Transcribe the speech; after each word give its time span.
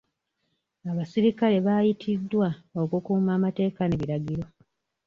Abasirikale 0.91 1.57
baayitiddwa 1.67 2.49
okukuuma 2.81 3.31
amateeka 3.37 3.81
n'ebiragiro. 3.85 4.43